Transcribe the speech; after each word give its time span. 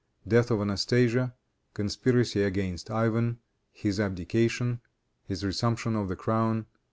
Death 0.27 0.49
of 0.49 0.59
Anastasia. 0.61 1.35
Conspiracy 1.75 2.41
Against 2.41 2.89
Ivan. 2.89 3.37
His 3.71 3.99
Abdication. 3.99 4.81
His 5.27 5.45
Resumption 5.45 5.95
of 5.95 6.07
the 6.07 6.15
Crown. 6.15 6.65